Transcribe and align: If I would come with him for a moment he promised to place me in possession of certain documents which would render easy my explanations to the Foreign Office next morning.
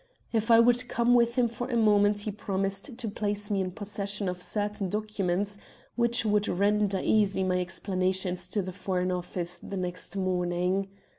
If 0.33 0.49
I 0.49 0.59
would 0.59 0.87
come 0.87 1.13
with 1.13 1.35
him 1.35 1.47
for 1.47 1.69
a 1.69 1.77
moment 1.77 2.21
he 2.21 2.31
promised 2.31 2.97
to 2.97 3.07
place 3.07 3.51
me 3.51 3.61
in 3.61 3.69
possession 3.69 4.27
of 4.27 4.41
certain 4.41 4.89
documents 4.89 5.59
which 5.95 6.25
would 6.25 6.47
render 6.47 6.99
easy 6.99 7.43
my 7.43 7.61
explanations 7.61 8.49
to 8.49 8.63
the 8.63 8.73
Foreign 8.73 9.11
Office 9.11 9.61
next 9.61 10.17
morning. 10.17 10.87